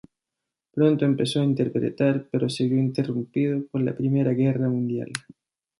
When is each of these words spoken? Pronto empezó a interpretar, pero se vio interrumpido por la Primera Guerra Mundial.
Pronto 0.73 1.05
empezó 1.05 1.41
a 1.41 1.43
interpretar, 1.43 2.27
pero 2.31 2.49
se 2.49 2.67
vio 2.67 2.79
interrumpido 2.79 3.67
por 3.67 3.81
la 3.83 3.95
Primera 3.95 4.31
Guerra 4.33 4.67
Mundial. 4.67 5.11